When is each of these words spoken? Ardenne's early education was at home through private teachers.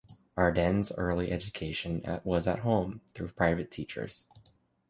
Ardenne's 0.35 0.91
early 0.97 1.31
education 1.31 2.03
was 2.23 2.47
at 2.47 2.61
home 2.61 3.01
through 3.13 3.27
private 3.27 3.69
teachers. 3.69 4.27